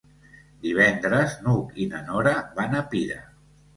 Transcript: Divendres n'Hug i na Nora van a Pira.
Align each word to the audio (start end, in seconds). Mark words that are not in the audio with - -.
Divendres 0.63 1.35
n'Hug 1.47 1.77
i 1.85 1.89
na 1.91 2.03
Nora 2.09 2.33
van 2.61 2.79
a 2.79 2.83
Pira. 2.95 3.21